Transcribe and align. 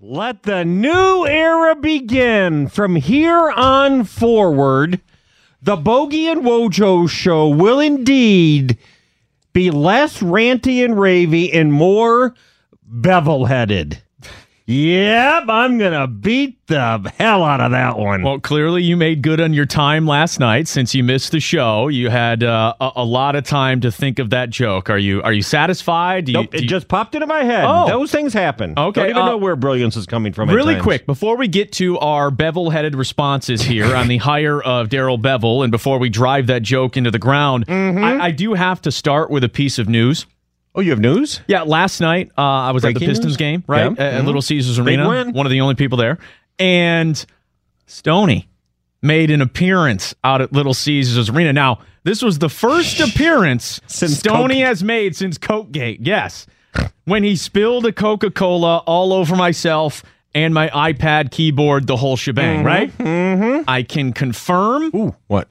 Let 0.00 0.44
the 0.44 0.64
new 0.64 1.26
era 1.26 1.74
begin. 1.74 2.68
From 2.68 2.94
here 2.94 3.50
on 3.50 4.04
forward, 4.04 5.00
the 5.60 5.74
Bogey 5.74 6.28
and 6.28 6.42
Wojo 6.42 7.10
show 7.10 7.48
will 7.48 7.80
indeed 7.80 8.78
be 9.52 9.72
less 9.72 10.22
ranty 10.22 10.84
and 10.84 10.94
ravy 10.94 11.52
and 11.52 11.72
more 11.72 12.36
bevel 12.80 13.46
headed. 13.46 14.00
Yep, 14.70 15.44
I'm 15.48 15.78
going 15.78 15.98
to 15.98 16.06
beat 16.06 16.66
the 16.66 17.10
hell 17.16 17.42
out 17.42 17.62
of 17.62 17.70
that 17.70 17.96
one. 17.98 18.22
Well, 18.22 18.38
clearly 18.38 18.82
you 18.82 18.98
made 18.98 19.22
good 19.22 19.40
on 19.40 19.54
your 19.54 19.64
time 19.64 20.06
last 20.06 20.38
night 20.38 20.68
since 20.68 20.94
you 20.94 21.02
missed 21.02 21.32
the 21.32 21.40
show. 21.40 21.88
You 21.88 22.10
had 22.10 22.42
uh, 22.44 22.74
a, 22.78 22.90
a 22.96 23.04
lot 23.04 23.34
of 23.34 23.44
time 23.44 23.80
to 23.80 23.90
think 23.90 24.18
of 24.18 24.28
that 24.28 24.50
joke. 24.50 24.90
Are 24.90 24.98
you 24.98 25.22
are 25.22 25.32
you 25.32 25.40
satisfied? 25.40 26.26
Do 26.26 26.32
you, 26.32 26.38
nope, 26.38 26.54
it 26.54 26.60
you- 26.64 26.68
just 26.68 26.86
popped 26.86 27.14
into 27.14 27.26
my 27.26 27.44
head. 27.44 27.64
Oh. 27.66 27.88
Those 27.88 28.12
things 28.12 28.34
happen. 28.34 28.74
Okay, 28.76 29.00
I 29.00 29.04
Don't 29.04 29.10
even 29.12 29.22
uh, 29.22 29.26
know 29.30 29.36
where 29.38 29.56
brilliance 29.56 29.96
is 29.96 30.04
coming 30.04 30.34
from. 30.34 30.50
really 30.50 30.78
quick 30.78 31.06
before 31.06 31.38
we 31.38 31.48
get 31.48 31.72
to 31.72 31.98
our 32.00 32.30
bevel-headed 32.30 32.94
responses 32.94 33.62
here 33.62 33.96
on 33.96 34.06
the 34.08 34.16
hire 34.28 34.60
of 34.62 34.90
Darrell 34.90 35.18
Bevell, 35.18 35.62
and 35.62 35.70
before 35.70 35.98
we 35.98 36.10
drive 36.10 36.46
that 36.48 36.62
joke 36.62 36.98
into 36.98 37.10
the 37.10 37.18
ground, 37.18 37.64
Mm-hmm. 37.66 38.04
I, 38.04 38.24
I 38.26 38.30
do 38.32 38.52
have 38.52 38.82
to 38.82 38.92
start 38.92 39.30
with 39.30 39.42
a 39.44 39.48
piece 39.48 39.78
of 39.78 39.88
news. 39.88 40.26
Oh, 40.74 40.80
you 40.80 40.90
have 40.90 41.00
news? 41.00 41.40
Yeah, 41.48 41.62
last 41.62 42.00
night 42.00 42.30
uh, 42.38 42.42
I 42.42 42.70
was 42.70 42.84
at 42.84 42.94
the 42.94 43.00
Pistons 43.00 43.26
news? 43.26 43.36
game, 43.36 43.64
right 43.66 43.84
Yeah. 43.86 44.04
at, 44.04 44.14
at 44.14 44.22
Mhm. 44.22 44.26
Little 44.26 44.42
Caesars 44.42 44.78
Arena. 44.78 45.30
One 45.32 45.46
of 45.46 45.50
the 45.50 45.60
only 45.60 45.74
people 45.74 45.98
there, 45.98 46.18
and 46.58 47.24
Stoney 47.86 48.48
made 49.02 49.30
an 49.30 49.40
appearance 49.40 50.14
out 50.24 50.40
at 50.40 50.52
Little 50.52 50.74
Caesars 50.74 51.30
Arena. 51.30 51.52
Now, 51.52 51.78
this 52.04 52.22
was 52.22 52.38
the 52.38 52.48
first 52.48 53.00
appearance 53.08 53.80
Since 53.86 54.18
Stoney 54.18 54.56
Coke- 54.60 54.66
has 54.66 54.84
made 54.84 55.16
since 55.16 55.38
Coke-gate. 55.38 56.00
Yes, 56.02 56.46
when 57.04 57.22
he 57.24 57.36
spilled 57.36 57.86
a 57.86 57.92
Coca-Cola 57.92 58.78
all 58.86 59.12
over 59.12 59.34
myself 59.36 60.02
and 60.34 60.52
my 60.52 60.68
iPad 60.68 61.30
keyboard, 61.30 61.86
the 61.86 61.96
whole 61.96 62.16
shebang. 62.16 62.62
Right? 62.62 62.96
Mm-hmm. 62.98 63.64
I 63.68 63.82
can 63.82 64.12
confirm 64.12 64.90
Ooh, 64.94 65.16
what? 65.26 65.48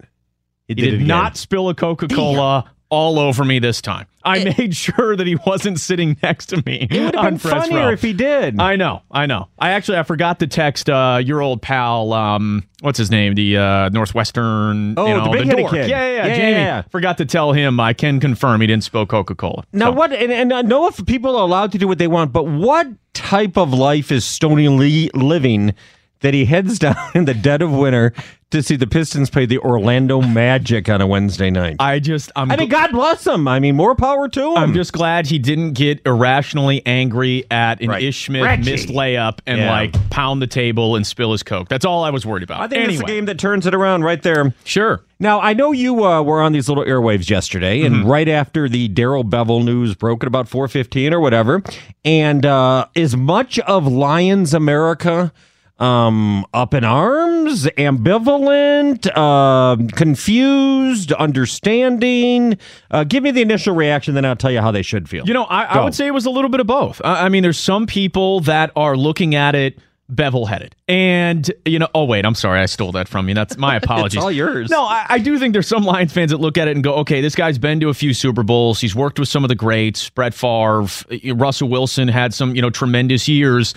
he 0.67 0.75
did, 0.75 1.01
not 1.01 1.37
spill 1.37 1.69
a 1.69 1.73
Coca 1.75 2.07
Cola 2.07 2.69
all 2.89 3.19
over 3.19 3.43
me 3.43 3.59
this 3.59 3.81
time. 3.81 4.07
I 4.23 4.43
made 4.43 4.75
sure 4.75 5.15
that 5.15 5.25
he 5.25 5.35
wasn't 5.45 5.79
sitting 5.79 6.17
next 6.21 6.47
to 6.47 6.57
me. 6.65 6.87
It 6.89 6.99
would 6.99 7.15
have 7.15 7.23
been 7.23 7.37
funnier 7.37 7.87
row. 7.87 7.91
if 7.91 8.01
he 8.01 8.13
did. 8.13 8.59
I 8.59 8.75
know, 8.75 9.01
I 9.09 9.25
know. 9.25 9.47
I 9.57 9.71
actually 9.71 9.97
I 9.97 10.03
forgot 10.03 10.39
to 10.39 10.47
text 10.47 10.89
uh, 10.89 11.21
your 11.23 11.41
old 11.41 11.61
pal. 11.61 12.13
Um, 12.13 12.63
what's 12.81 12.97
his 12.97 13.09
name? 13.09 13.35
The 13.35 13.57
uh, 13.57 13.89
Northwestern. 13.89 14.97
Oh, 14.97 15.07
you 15.07 15.23
the 15.23 15.29
big-headed 15.29 15.57
dork. 15.63 15.73
kid. 15.73 15.89
Yeah, 15.89 16.07
yeah, 16.09 16.27
yeah. 16.27 16.35
Jamie. 16.35 16.51
yeah, 16.51 16.57
yeah. 16.57 16.81
Forgot 16.83 17.17
to 17.19 17.25
tell 17.25 17.53
him. 17.53 17.79
I 17.79 17.93
can 17.93 18.19
confirm 18.19 18.61
he 18.61 18.67
didn't 18.67 18.83
spill 18.83 19.05
Coca 19.05 19.35
Cola. 19.35 19.63
Now, 19.71 19.91
what? 19.91 20.11
And, 20.11 20.31
and 20.31 20.53
I 20.53 20.61
know 20.61 20.87
if 20.87 21.05
people 21.05 21.35
are 21.35 21.43
allowed 21.43 21.71
to 21.73 21.77
do 21.77 21.87
what 21.87 21.97
they 21.97 22.07
want, 22.07 22.33
but 22.33 22.43
what 22.43 22.87
type 23.13 23.57
of 23.57 23.73
life 23.73 24.11
is 24.11 24.25
Stony 24.25 24.67
Lee 24.67 25.09
living 25.13 25.73
that 26.21 26.33
he 26.33 26.45
heads 26.45 26.79
down 26.79 26.95
in 27.15 27.25
the 27.25 27.33
dead 27.33 27.61
of 27.61 27.71
winter 27.71 28.13
to 28.51 28.63
see 28.63 28.75
the 28.77 28.87
Pistons 28.87 29.29
play 29.29 29.45
the 29.45 29.57
Orlando 29.59 30.21
Magic 30.21 30.87
on 30.89 31.01
a 31.01 31.07
Wednesday 31.07 31.49
night? 31.49 31.75
I, 31.79 31.93
I 31.95 31.99
just 31.99 32.31
I'm 32.35 32.47
mean, 32.47 32.69
God 32.69 32.91
bless 32.91 33.25
him. 33.27 33.47
I 33.47 33.59
mean, 33.59 33.75
more 33.75 33.93
power 33.95 34.29
to 34.29 34.51
him. 34.51 34.57
I'm 34.57 34.73
just 34.73 34.93
glad 34.93 35.27
he 35.27 35.37
didn't 35.39 35.73
get 35.73 36.01
irrationally 36.05 36.81
angry 36.85 37.43
at 37.51 37.81
an 37.81 37.89
Right. 37.89 38.03
Ish 38.03 38.25
Smith 38.27 38.59
missed 38.65 38.87
layup 38.89 39.39
and 39.45 39.59
Yeah. 39.59 39.71
like 39.71 40.09
pound 40.09 40.41
the 40.41 40.47
table 40.47 40.95
and 40.95 41.05
spill 41.05 41.31
his 41.33 41.43
coke. 41.43 41.67
That's 41.69 41.85
all 41.85 42.03
I 42.03 42.09
was 42.09 42.25
worried 42.25 42.43
about. 42.43 42.61
I 42.61 42.67
think 42.67 42.83
anyway, 42.83 42.93
it's 42.93 43.03
a 43.03 43.05
game 43.05 43.25
that 43.25 43.37
turns 43.39 43.65
it 43.67 43.73
around 43.75 44.03
right 44.03 44.21
there. 44.21 44.53
sure. 44.63 45.03
Now, 45.19 45.41
I 45.41 45.53
know 45.53 45.71
you 45.71 46.05
uh, 46.05 46.21
were 46.21 46.41
on 46.43 46.51
these 46.53 46.69
little 46.69 46.83
airwaves 46.85 47.27
yesterday, 47.29 47.81
and 47.81 47.95
Mm-hmm. 47.95 48.07
right 48.07 48.29
after 48.29 48.69
the 48.69 48.87
Darrell 48.87 49.23
Bevell 49.23 49.65
news 49.65 49.95
broke 49.95 50.23
at 50.23 50.27
about 50.27 50.47
4.15 50.47 51.11
or 51.11 51.19
whatever, 51.19 51.63
and 52.05 52.45
uh, 52.45 52.85
is 52.93 53.17
much 53.17 53.57
of 53.59 53.87
Lions 53.87 54.53
America 54.53 55.33
um, 55.79 56.45
up 56.53 56.73
in 56.73 56.83
arms, 56.83 57.65
ambivalent, 57.77 59.09
uh, 59.15 59.77
confused, 59.95 61.11
understanding? 61.13 62.57
Uh, 62.89 63.03
give 63.03 63.23
me 63.23 63.31
the 63.31 63.41
initial 63.41 63.75
reaction, 63.75 64.13
then 64.13 64.25
I'll 64.25 64.35
tell 64.35 64.51
you 64.51 64.61
how 64.61 64.71
they 64.71 64.81
should 64.81 65.07
feel. 65.09 65.25
You 65.27 65.33
know, 65.33 65.43
I, 65.43 65.63
I 65.65 65.83
would 65.83 65.95
say 65.95 66.07
it 66.07 66.13
was 66.13 66.25
a 66.25 66.31
little 66.31 66.49
bit 66.49 66.59
of 66.59 66.67
both. 66.67 67.01
I, 67.03 67.25
I 67.25 67.29
mean, 67.29 67.43
there's 67.43 67.59
some 67.59 67.85
people 67.85 68.41
that 68.41 68.71
are 68.75 68.95
looking 68.95 69.35
at 69.35 69.55
it 69.55 69.79
bevel 70.09 70.45
headed. 70.45 70.75
And, 70.87 71.49
you 71.65 71.79
know, 71.79 71.89
oh, 71.93 72.05
wait, 72.05 72.25
I'm 72.25 72.35
sorry. 72.35 72.59
I 72.59 72.65
stole 72.65 72.91
that 72.93 73.07
from 73.07 73.27
you. 73.27 73.35
That's 73.35 73.57
my 73.57 73.75
apologies. 73.83 74.21
all 74.21 74.31
yours. 74.31 74.69
No, 74.69 74.83
I, 74.83 75.05
I 75.09 75.19
do 75.19 75.37
think 75.37 75.53
there's 75.53 75.67
some 75.67 75.83
Lions 75.83 76.13
fans 76.13 76.31
that 76.31 76.37
look 76.37 76.57
at 76.57 76.67
it 76.67 76.75
and 76.75 76.83
go, 76.83 76.95
okay, 76.95 77.21
this 77.21 77.35
guy's 77.35 77.57
been 77.57 77.79
to 77.81 77.89
a 77.89 77.93
few 77.93 78.13
Super 78.13 78.43
Bowls. 78.43 78.79
He's 78.79 78.95
worked 78.95 79.19
with 79.19 79.27
some 79.27 79.43
of 79.43 79.49
the 79.49 79.55
greats. 79.55 80.09
Brett 80.09 80.33
Favre, 80.33 80.87
Russell 81.33 81.69
Wilson 81.69 82.07
had 82.07 82.33
some, 82.33 82.55
you 82.55 82.61
know, 82.61 82.69
tremendous 82.69 83.27
years. 83.27 83.73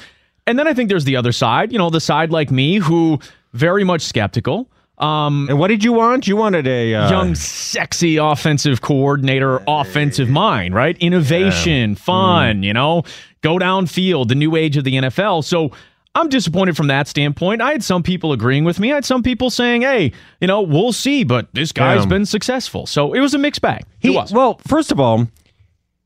And 0.47 0.59
then 0.59 0.67
I 0.67 0.75
think 0.75 0.89
there's 0.89 1.05
the 1.05 1.17
other 1.17 1.33
side, 1.33 1.73
you 1.73 1.79
know, 1.79 1.91
the 1.91 2.01
side 2.01 2.31
like 2.31 2.51
me 2.51 2.77
who 2.79 3.19
very 3.53 3.85
much 3.85 4.03
skeptical. 4.03 4.69
Um, 4.99 5.47
and 5.49 5.59
what 5.59 5.69
did 5.69 5.83
you 5.83 5.93
want? 5.95 6.27
You 6.29 6.37
wanted 6.37 6.67
a 6.67 6.95
uh, 6.95 7.11
young, 7.11 7.35
sexy 7.35 8.19
offensive 8.19 8.83
coordinator, 8.83 9.63
offensive 9.67 10.29
mind, 10.29 10.75
right? 10.75 10.97
Innovation, 10.99 11.95
fun, 11.95 12.63
you 12.63 12.75
know, 12.75 13.05
go 13.41 13.57
downfield, 13.59 14.29
the 14.29 14.35
new 14.35 14.57
age 14.57 14.77
of 14.77 14.85
the 14.85 14.95
NFL. 14.95 15.43
So 15.45 15.71
I'm 16.15 16.29
disappointed 16.29 16.77
from 16.77 16.89
that 16.89 17.09
standpoint. 17.09 17.63
I 17.63 17.73
had 17.73 17.83
some 17.85 18.03
people 18.03 18.33
agreeing 18.33 18.65
with 18.65 18.79
me. 18.79 18.93
I 18.93 18.97
had 18.97 19.05
some 19.07 19.23
people 19.23 19.49
saying, 19.49 19.83
hey, 19.83 20.13
you 20.41 20.47
know, 20.49 20.61
we'll 20.61 20.93
see, 20.93 21.25
but 21.25 21.49
this 21.55 21.73
guy's 21.73 22.01
Yeah. 22.03 22.07
been 22.09 22.27
successful. 22.27 22.85
So 22.87 23.15
it 23.15 23.21
was 23.21 23.33
a 23.33 23.39
mixed 23.39 23.63
bag. 23.63 23.85
He, 24.01 24.11
was. 24.11 24.33
Well, 24.33 24.61
first 24.67 24.93
of 24.93 25.01
all, 25.01 25.29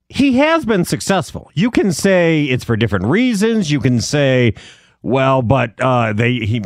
he 0.09 0.37
has 0.39 0.65
been 0.65 0.85
successful. 0.85 1.51
You 1.55 1.71
can 1.71 1.93
say 1.93 2.45
it's 2.45 2.65
for 2.65 2.77
different 2.77 3.07
reasons. 3.07 3.71
You 3.71 3.81
can 3.81 4.01
say, 4.01 4.55
well, 5.03 5.43
but 5.43 5.75
uh, 5.81 6.13
they 6.13 6.35
he 6.35 6.63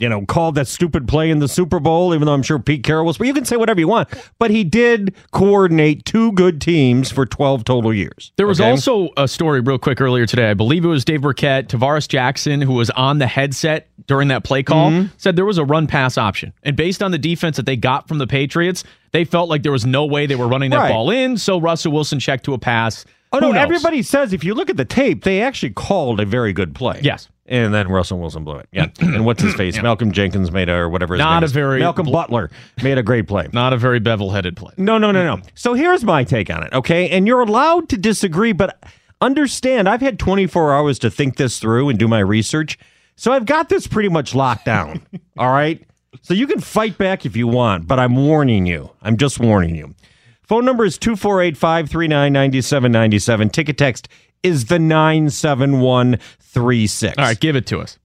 you 0.00 0.08
know 0.08 0.24
called 0.26 0.54
that 0.54 0.68
stupid 0.68 1.08
play 1.08 1.28
in 1.28 1.40
the 1.40 1.48
Super 1.48 1.80
Bowl, 1.80 2.14
even 2.14 2.26
though 2.26 2.32
I'm 2.34 2.42
sure 2.42 2.58
Pete 2.60 2.84
Carroll 2.84 3.04
was. 3.04 3.18
But 3.18 3.26
you 3.26 3.34
can 3.34 3.44
say 3.44 3.56
whatever 3.56 3.80
you 3.80 3.88
want. 3.88 4.08
But 4.38 4.50
he 4.50 4.62
did 4.64 5.14
coordinate 5.32 6.04
two 6.04 6.32
good 6.32 6.60
teams 6.60 7.10
for 7.10 7.26
12 7.26 7.64
total 7.64 7.92
years. 7.92 8.32
There 8.36 8.46
was 8.46 8.60
okay? 8.60 8.70
also 8.70 9.08
a 9.16 9.26
story 9.26 9.60
real 9.60 9.78
quick 9.78 10.00
earlier 10.00 10.24
today. 10.24 10.50
I 10.50 10.54
believe 10.54 10.84
it 10.84 10.88
was 10.88 11.04
Dave 11.04 11.22
Birkett, 11.22 11.68
Tarvaris 11.68 12.06
Jackson, 12.08 12.60
who 12.60 12.74
was 12.74 12.90
on 12.90 13.18
the 13.18 13.26
headset 13.26 13.88
during 14.06 14.28
that 14.28 14.44
play 14.44 14.62
call, 14.62 14.90
Mm-hmm. 14.90 15.08
said 15.18 15.34
there 15.36 15.44
was 15.44 15.58
a 15.58 15.64
run 15.64 15.86
pass 15.88 16.16
option. 16.16 16.52
And 16.62 16.76
based 16.76 17.02
on 17.02 17.10
the 17.10 17.18
defense 17.18 17.56
that 17.56 17.66
they 17.66 17.76
got 17.76 18.06
from 18.08 18.18
the 18.18 18.26
Patriots, 18.26 18.84
they 19.12 19.24
felt 19.24 19.48
like 19.48 19.62
there 19.62 19.72
was 19.72 19.86
no 19.86 20.04
way 20.04 20.26
they 20.26 20.36
were 20.36 20.48
running 20.48 20.70
that 20.70 20.78
Right. 20.78 20.92
ball 20.92 21.10
in. 21.10 21.36
So 21.36 21.58
Russell 21.60 21.92
Wilson 21.92 22.18
checked 22.20 22.44
to 22.44 22.54
a 22.54 22.58
pass. 22.58 23.04
Oh 23.32 23.40
Who 23.40 23.46
no! 23.46 23.52
knows? 23.52 23.62
Everybody 23.62 24.02
says 24.02 24.32
if 24.32 24.42
you 24.44 24.54
look 24.54 24.70
at 24.70 24.76
the 24.76 24.84
tape, 24.86 25.24
they 25.24 25.42
actually 25.42 25.70
called 25.70 26.18
a 26.20 26.24
very 26.24 26.52
good 26.52 26.74
play. 26.74 27.00
Yes. 27.02 27.28
and 27.50 27.72
then 27.72 27.88
Russell 27.88 28.18
Wilson 28.18 28.44
blew 28.44 28.56
it. 28.56 28.68
Yeah, 28.72 28.88
and 29.00 29.24
what's 29.24 29.42
his 29.42 29.54
face? 29.62 29.80
Malcolm 29.82 30.12
Jenkins 30.12 30.50
made 30.52 30.68
a 30.68 30.74
or 30.74 30.88
whatever. 30.90 31.14
His 31.14 31.20
Not 31.20 31.36
name 31.36 31.42
a 31.42 31.46
is. 31.46 31.52
very- 31.52 31.80
Malcolm 31.80 32.10
Butler 32.10 32.50
made 32.82 32.98
a 32.98 33.02
great 33.02 33.26
play. 33.26 33.48
Not 33.52 33.72
a 33.72 33.76
very 33.78 34.00
bevel 34.00 34.30
headed 34.30 34.56
play. 34.56 34.72
No, 34.76 34.98
no, 34.98 35.10
no, 35.12 35.24
no. 35.36 35.42
So 35.54 35.72
here's 35.74 36.04
my 36.04 36.24
take 36.24 36.50
on 36.50 36.62
it, 36.62 36.72
okay? 36.74 37.08
And 37.10 37.26
you're 37.26 37.40
allowed 37.40 37.88
to 37.90 37.96
disagree, 37.96 38.52
but 38.52 38.78
understand 39.20 39.88
I've 39.88 40.00
had 40.00 40.18
24 40.18 40.74
hours 40.74 40.98
to 41.00 41.10
think 41.10 41.36
this 41.36 41.58
through 41.58 41.88
and 41.88 41.98
do 41.98 42.06
my 42.08 42.20
research. 42.20 42.78
So 43.16 43.32
I've 43.32 43.46
got 43.46 43.68
this 43.68 43.86
pretty 43.86 44.08
much 44.08 44.34
locked 44.34 44.64
down. 44.64 45.04
all 45.38 45.50
right? 45.50 45.82
So 46.22 46.34
you 46.34 46.46
can 46.46 46.60
fight 46.60 46.98
back 46.98 47.26
if 47.26 47.36
you 47.36 47.48
want, 47.48 47.86
but 47.86 47.98
I'm 47.98 48.16
warning 48.16 48.66
you. 48.66 48.90
I'm 49.02 49.16
just 49.16 49.40
warning 49.40 49.74
you. 49.74 49.94
Phone 50.42 50.64
number 50.64 50.84
is 50.84 50.98
248 50.98 51.56
539 51.56 52.32
9797. 52.32 53.50
Ticket 53.50 53.78
text 53.78 54.08
is 54.42 54.66
the 54.66 54.78
97136. 54.78 57.18
All 57.18 57.24
right, 57.24 57.38
give 57.38 57.56
it 57.56 57.66
to 57.66 57.80
us. 57.80 57.98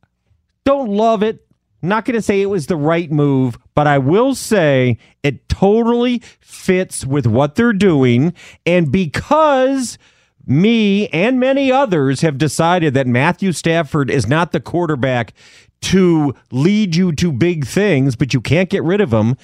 Don't 0.65 0.89
love 0.89 1.24
it. 1.24 1.45
Not 1.81 2.04
going 2.06 2.15
to 2.15 2.21
say 2.21 2.42
it 2.42 2.45
was 2.45 2.68
the 2.68 2.77
right 2.77 3.12
move, 3.12 3.57
but 3.75 3.88
I 3.88 3.98
will 3.98 4.36
say 4.36 4.98
it 5.21 5.50
totally 5.50 6.19
fits 6.39 7.06
with 7.06 7.27
what 7.27 7.56
they're 7.56 7.74
doing. 7.74 8.33
And 8.65 8.89
because 8.89 9.98
me 10.45 11.10
and 11.10 11.42
many 11.42 11.69
others 11.71 12.21
have 12.21 12.38
decided 12.38 12.94
that 12.94 13.07
Matthew 13.07 13.51
Stafford 13.51 14.10
is 14.10 14.27
not 14.27 14.54
the 14.54 14.62
quarterback 14.62 15.33
to 15.84 16.34
lead 16.52 16.96
you 16.96 17.12
to 17.14 17.32
big 17.32 17.66
things, 17.66 18.16
but 18.16 18.34
you 18.34 18.42
can't 18.42 18.70
get 18.70 18.84
rid 18.84 19.02
of 19.02 19.12
him. 19.14 19.36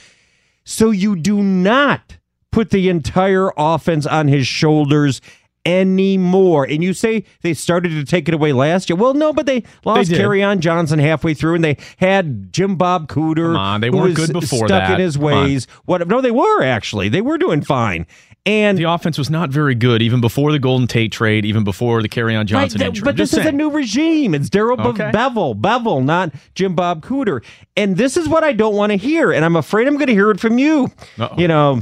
So 0.63 0.91
you 0.91 1.15
do 1.15 1.41
not 1.41 2.17
put 2.51 2.69
the 2.71 2.89
entire 2.89 3.51
offense 3.57 4.05
on 4.05 4.27
his 4.27 4.47
shoulders 4.47 5.21
anymore. 5.65 6.65
And 6.65 6.83
you 6.83 6.93
say 6.93 7.25
they 7.41 7.53
started 7.53 7.89
to 7.89 8.03
take 8.05 8.27
it 8.27 8.33
away 8.33 8.53
last 8.53 8.89
year. 8.89 8.95
Well, 8.97 9.13
no, 9.13 9.33
but 9.33 9.45
they 9.45 9.63
lost. 9.85 10.11
Kerryon 10.11 10.59
Johnson 10.59 10.99
halfway 10.99 11.33
through, 11.33 11.55
and 11.55 11.63
they 11.63 11.77
had 11.97 12.51
Jim 12.53 12.75
Bob 12.75 13.07
Cooter. 13.07 13.47
Come 13.47 13.55
on, 13.55 13.81
they 13.81 13.89
weren't 13.89 14.15
good 14.15 14.33
before 14.33 14.67
stuck 14.67 14.87
that. 14.87 14.93
in 14.93 14.99
his 14.99 15.15
Come 15.17 15.25
on. 15.25 15.43
ways. 15.45 15.67
What? 15.85 16.07
No, 16.07 16.21
they 16.21 16.31
were 16.31 16.63
actually. 16.63 17.09
They 17.09 17.21
were 17.21 17.37
doing 17.37 17.61
fine. 17.61 18.07
And 18.45 18.77
The 18.77 18.85
offense 18.85 19.17
was 19.17 19.29
not 19.29 19.49
very 19.49 19.75
good 19.75 20.01
even 20.01 20.21
before 20.21 20.51
the 20.51 20.59
Golden 20.59 20.87
Tate 20.87 21.11
trade, 21.11 21.45
even 21.45 21.63
before 21.63 22.01
the 22.01 22.09
Kerryon 22.09 22.37
Right, 22.39 22.47
Johnson 22.47 22.79
th- 22.79 22.87
injury. 22.89 23.03
But 23.05 23.17
this 23.17 23.31
just 23.31 23.41
is 23.41 23.45
a 23.45 23.51
new 23.51 23.69
regime. 23.69 24.33
It's 24.33 24.49
Darrell 24.49 24.79
Okay. 24.81 25.11
Bevell, 25.11 25.59
Bevell, 25.59 26.03
not 26.03 26.33
Jim 26.55 26.73
Bob 26.73 27.03
Cooter. 27.05 27.43
And 27.77 27.97
this 27.97 28.17
is 28.17 28.27
what 28.27 28.43
I 28.43 28.53
don't 28.53 28.75
want 28.75 28.91
to 28.91 28.97
hear. 28.97 29.31
And 29.31 29.45
I'm 29.45 29.55
afraid 29.55 29.87
I'm 29.87 29.95
going 29.95 30.07
to 30.07 30.13
hear 30.13 30.31
it 30.31 30.39
from 30.39 30.57
you. 30.57 30.89
Uh-oh. 31.19 31.37
You 31.37 31.47
know, 31.47 31.81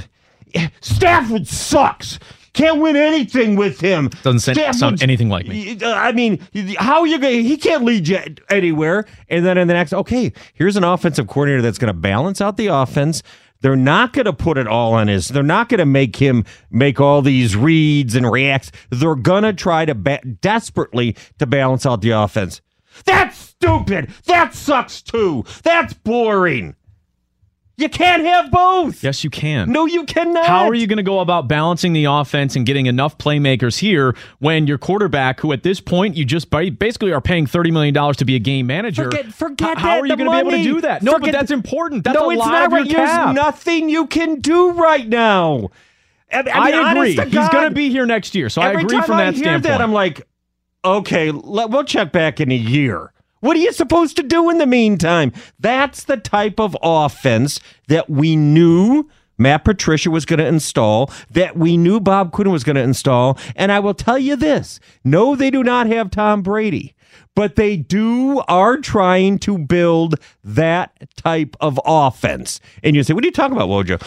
Stafford 0.81 1.47
sucks. 1.47 2.19
Can't 2.53 2.81
win 2.81 2.95
anything 2.95 3.55
with 3.55 3.79
him. 3.79 4.09
Doesn't 4.23 4.39
sound- 4.55 4.75
sound 4.75 5.03
anything 5.03 5.29
like 5.29 5.45
me. 5.47 5.77
I 5.85 6.11
mean, 6.11 6.39
how 6.79 7.01
are 7.01 7.07
you 7.07 7.19
going? 7.19 7.43
He 7.45 7.55
can't 7.55 7.83
lead 7.83 8.07
you 8.07 8.19
anywhere. 8.49 9.05
And 9.29 9.45
then 9.45 9.59
in 9.59 9.67
the 9.67 9.75
next, 9.75 9.93
okay, 9.93 10.33
here's 10.55 10.75
an 10.75 10.83
offensive 10.83 11.27
coordinator 11.27 11.61
that's 11.61 11.77
going 11.77 11.93
to 11.93 11.99
balance 11.99 12.41
out 12.41 12.57
the 12.57 12.67
offense. 12.67 13.21
They're 13.61 13.75
not 13.75 14.13
going 14.13 14.25
to 14.25 14.33
put 14.33 14.57
it 14.57 14.67
all 14.67 14.93
on 14.93 15.07
his. 15.07 15.29
They're 15.29 15.43
not 15.43 15.69
going 15.69 15.79
to 15.79 15.85
make 15.85 16.15
him 16.15 16.45
make 16.69 16.99
all 16.99 17.21
these 17.21 17.55
reads 17.55 18.15
and 18.15 18.29
reacts. 18.29 18.71
They're 18.89 19.15
going 19.15 19.43
to 19.43 19.53
try 19.53 19.85
to 19.85 19.95
ba- 19.95 20.21
desperately 20.41 21.15
to 21.39 21.45
balance 21.45 21.85
out 21.85 22.01
the 22.01 22.11
offense. 22.11 22.61
That's 23.05 23.37
stupid. 23.37 24.11
That 24.25 24.53
sucks 24.53 25.01
too. 25.01 25.45
That's 25.63 25.93
boring. 25.93 26.75
You 27.79 27.89
can't 27.89 28.23
have 28.23 28.49
both. 28.49 29.03
Yes, 29.03 29.23
you 29.23 29.29
can. 29.29 29.71
No, 29.71 29.85
you 29.85 30.03
cannot. 30.05 30.47
How 30.47 30.65
are 30.65 30.73
you 30.73 30.87
going 30.87 30.97
to 30.97 31.03
go 31.03 31.19
about 31.19 31.47
balancing 31.47 31.93
the 31.93 32.05
offense 32.05 32.55
and 32.55 32.65
getting 32.65 32.87
enough 32.87 33.19
playmakers 33.19 33.77
here 33.77 34.15
when 34.39 34.65
your 34.65 34.79
quarterback, 34.79 35.41
who 35.41 35.53
at 35.53 35.61
this 35.61 35.79
point 35.79 36.17
you 36.17 36.25
just 36.25 36.49
basically 36.49 37.13
are 37.13 37.21
paying 37.21 37.45
thirty 37.45 37.69
million 37.69 37.93
dollars 37.93 38.17
to 38.17 38.25
be 38.25 38.35
a 38.35 38.39
game 38.39 38.65
manager, 38.65 39.03
Forget, 39.03 39.25
forget 39.27 39.77
how 39.77 39.89
that, 39.89 39.99
are 40.01 40.07
you 40.07 40.17
going 40.17 40.25
to 40.27 40.31
be 40.31 40.39
able 40.39 40.51
to 40.51 40.63
do 40.63 40.81
that? 40.81 41.03
No, 41.03 41.13
Forget- 41.13 41.33
but 41.33 41.37
that's 41.39 41.51
important. 41.51 42.03
That's 42.03 42.15
no, 42.15 42.31
a 42.31 42.33
it's 42.33 42.45
not 42.45 42.71
right. 42.71 42.89
There's 42.89 43.35
nothing 43.35 43.89
you 43.89 44.07
can 44.07 44.39
do 44.39 44.71
right 44.71 45.07
now. 45.07 45.69
I, 46.31 46.41
mean, 46.41 46.53
I 46.55 46.91
agree. 46.91 47.15
to 47.15 47.25
He's 47.25 47.49
going 47.49 47.69
to 47.69 47.75
be 47.75 47.91
here 47.91 48.07
next 48.07 48.33
year, 48.33 48.49
so 48.49 48.61
I 48.63 48.71
agree 48.71 49.01
from 49.01 49.17
I 49.17 49.25
that 49.25 49.35
hear 49.35 49.43
standpoint. 49.43 49.63
that, 49.65 49.81
I'm 49.81 49.93
like, 49.93 50.27
okay, 50.83 51.29
let, 51.29 51.69
we'll 51.69 51.83
check 51.83 52.11
back 52.11 52.41
in 52.41 52.51
a 52.51 52.55
year. 52.55 53.13
What 53.39 53.55
are 53.55 53.59
you 53.59 53.71
supposed 53.71 54.15
to 54.17 54.23
do 54.23 54.49
in 54.49 54.57
the 54.57 54.65
meantime? 54.65 55.31
That's 55.59 56.03
the 56.03 56.17
type 56.17 56.59
of 56.59 56.75
offense 56.81 57.59
that 57.87 58.09
we 58.09 58.35
knew 58.35 59.09
Matt 59.37 59.63
Patricia 59.63 60.09
was 60.09 60.25
going 60.25 60.39
to 60.39 60.47
install, 60.47 61.11
that 61.29 61.55
we 61.55 61.77
knew 61.77 61.99
Bob 61.99 62.31
Quinn 62.31 62.49
was 62.49 62.63
going 62.63 62.75
to 62.75 62.81
install. 62.81 63.37
And 63.55 63.71
I 63.71 63.79
will 63.79 63.93
tell 63.93 64.17
you 64.17 64.35
this 64.35 64.79
no, 65.03 65.35
they 65.35 65.51
do 65.51 65.63
not 65.63 65.87
have 65.87 66.09
Tom 66.09 66.41
Brady, 66.41 66.95
but 67.35 67.55
they 67.55 67.77
do 67.77 68.39
are 68.47 68.77
trying 68.77 69.39
to 69.39 69.57
build 69.57 70.15
that 70.43 71.07
type 71.15 71.55
of 71.59 71.79
offense. 71.85 72.59
And 72.83 72.95
you 72.95 73.03
say, 73.03 73.13
what 73.13 73.23
are 73.23 73.27
you 73.27 73.31
talking 73.31 73.55
about, 73.55 73.69
Wojo? 73.69 73.99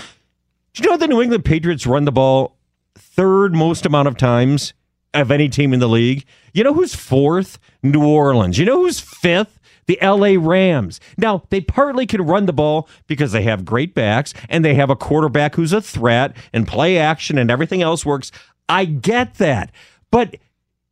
Do 0.73 0.83
you 0.83 0.91
know 0.91 0.97
the 0.97 1.09
New 1.09 1.23
England 1.23 1.45
Patriots 1.45 1.87
run 1.87 2.05
the 2.05 2.13
ball 2.13 2.57
third 2.97 3.55
most 3.55 3.87
amount 3.87 4.09
of 4.09 4.17
times 4.17 4.73
of 5.15 5.31
any 5.31 5.49
team 5.49 5.73
in 5.73 5.81
the 5.81 5.89
league? 5.89 6.25
You 6.53 6.65
know 6.65 6.75
who's 6.75 6.95
fourth? 6.95 7.59
New 7.83 8.07
Orleans. 8.07 8.59
You 8.59 8.65
know 8.65 8.83
who's 8.83 9.01
fifth? 9.01 9.59
The 9.87 9.99
LA 10.03 10.37
Rams. 10.39 11.01
Now, 11.19 11.43
they 11.51 11.61
partly 11.61 12.07
can 12.07 12.23
run 12.23 12.47
the 12.47 12.53
ball 12.53 12.89
because 13.07 13.33
they 13.33 13.43
have 13.43 13.65
great 13.65 13.95
backs 13.95 14.33
and 14.49 14.65
they 14.65 14.75
have 14.75 14.91
a 14.91 14.97
quarterback 14.97 15.57
who's 15.57 15.73
a 15.73 15.81
threat 15.81 16.37
and 16.53 16.69
play 16.69 16.97
action 16.99 17.39
and 17.39 17.51
everything 17.51 17.83
else 17.83 18.07
works. 18.07 18.31
I 18.69 18.85
get 18.85 19.35
that. 19.35 19.73
But 20.13 20.37